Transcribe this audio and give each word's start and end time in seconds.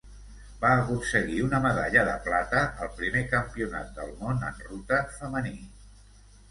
Va 0.61 0.69
aconseguir 0.77 1.37
una 1.49 1.59
medalla 1.67 2.05
de 2.09 2.15
plata 2.29 2.63
al 2.87 2.91
primer 3.03 3.25
Campionat 3.37 3.93
del 4.01 4.13
món 4.25 4.43
en 4.51 4.61
ruta 4.73 5.03
femení. 5.21 5.59